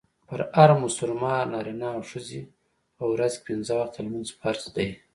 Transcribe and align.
پر 0.27 0.39
هر 0.57 0.71
مسلمان 0.83 1.45
نارينه 1.53 1.87
او 1.95 2.01
ښځي 2.11 2.41
په 2.97 3.03
ورځ 3.11 3.33
کي 3.37 3.45
پنځه 3.49 3.73
وخته 3.77 3.97
لمونځ 4.05 4.29
فرض 4.39 4.63
دئ. 4.75 4.89